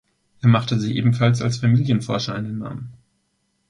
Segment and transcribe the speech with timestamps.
[0.41, 2.91] Er machte sich ebenfalls als Familienforscher einen Namen.